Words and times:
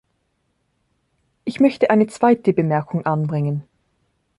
Ich 1.45 1.59
möchte 1.59 1.91
eine 1.91 2.07
zweite 2.07 2.53
Bemerkung 2.53 3.05
anbringen. 3.05 3.63